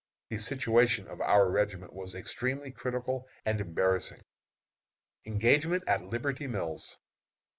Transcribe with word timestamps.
The 0.31 0.39
situation 0.39 1.07
of 1.07 1.21
our 1.21 1.47
regiment 1.51 1.93
was 1.93 2.15
extremely 2.15 2.71
critical 2.71 3.27
and 3.45 3.61
embarrassing. 3.61 4.23
ENGAGEMENT 5.25 5.83
AT 5.85 6.05
LIBERTY 6.05 6.47
MILLS. 6.47 6.97